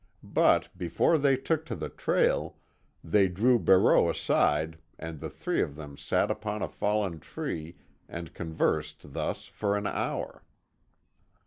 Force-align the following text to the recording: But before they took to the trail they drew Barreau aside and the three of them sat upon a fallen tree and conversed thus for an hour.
But 0.33 0.75
before 0.75 1.19
they 1.19 1.37
took 1.37 1.63
to 1.67 1.75
the 1.75 1.87
trail 1.89 2.57
they 3.03 3.27
drew 3.27 3.59
Barreau 3.59 4.09
aside 4.09 4.79
and 4.97 5.19
the 5.19 5.29
three 5.29 5.61
of 5.61 5.75
them 5.75 5.95
sat 5.95 6.31
upon 6.31 6.63
a 6.63 6.67
fallen 6.67 7.19
tree 7.19 7.75
and 8.09 8.33
conversed 8.33 9.13
thus 9.13 9.45
for 9.45 9.77
an 9.77 9.85
hour. 9.85 10.41